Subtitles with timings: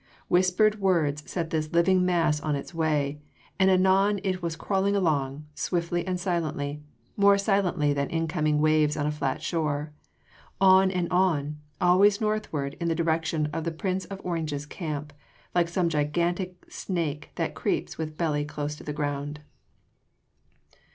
[0.29, 3.21] Whispered words set this living mass on its way,
[3.59, 6.81] and anon it was crawling along swiftly and silently
[7.15, 9.93] more silently than incoming waves on a flat shore
[10.59, 15.13] on and on, always northwards in the direction of the Prince of Orange’s camp,
[15.53, 19.41] like some gigantic snake that creeps with belly close to the ground.